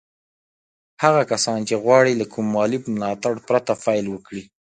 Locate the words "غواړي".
1.83-2.13